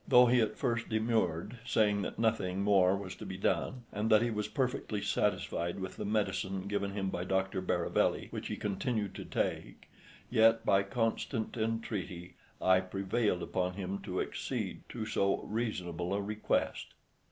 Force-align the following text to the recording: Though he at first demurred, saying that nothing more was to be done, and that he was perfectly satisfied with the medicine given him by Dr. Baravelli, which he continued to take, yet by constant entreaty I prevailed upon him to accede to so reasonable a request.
Though 0.07 0.25
he 0.25 0.41
at 0.41 0.57
first 0.57 0.89
demurred, 0.89 1.59
saying 1.63 2.01
that 2.01 2.17
nothing 2.17 2.63
more 2.63 2.97
was 2.97 3.13
to 3.17 3.23
be 3.23 3.37
done, 3.37 3.83
and 3.93 4.09
that 4.09 4.23
he 4.23 4.31
was 4.31 4.47
perfectly 4.47 4.99
satisfied 4.99 5.79
with 5.79 5.97
the 5.97 6.05
medicine 6.05 6.63
given 6.67 6.93
him 6.93 7.11
by 7.11 7.23
Dr. 7.23 7.61
Baravelli, 7.61 8.27
which 8.31 8.47
he 8.47 8.55
continued 8.57 9.13
to 9.13 9.25
take, 9.25 9.91
yet 10.27 10.65
by 10.65 10.81
constant 10.81 11.55
entreaty 11.55 12.33
I 12.59 12.79
prevailed 12.79 13.43
upon 13.43 13.75
him 13.75 13.99
to 14.05 14.21
accede 14.21 14.81
to 14.89 15.05
so 15.05 15.43
reasonable 15.43 16.15
a 16.15 16.19
request. 16.23 16.95